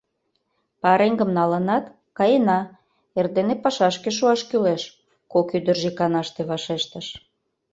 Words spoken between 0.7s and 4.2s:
—Пареҥгым налынат, каена, эрдене пашашке